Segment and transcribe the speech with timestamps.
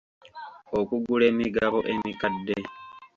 [0.79, 2.57] Okugula emigabo emikadde.